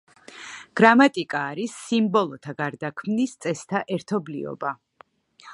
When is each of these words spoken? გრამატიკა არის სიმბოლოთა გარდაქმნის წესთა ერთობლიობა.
გრამატიკა 0.79 1.41
არის 1.49 1.75
სიმბოლოთა 1.89 2.57
გარდაქმნის 2.63 3.39
წესთა 3.47 3.85
ერთობლიობა. 3.99 4.77